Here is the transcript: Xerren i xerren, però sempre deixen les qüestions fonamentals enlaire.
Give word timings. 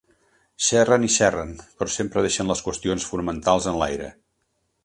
Xerren 0.67 1.05
i 1.07 1.09
xerren, 1.15 1.51
però 1.81 1.93
sempre 1.97 2.25
deixen 2.29 2.51
les 2.53 2.65
qüestions 2.69 3.09
fonamentals 3.11 3.73
enlaire. 3.75 4.13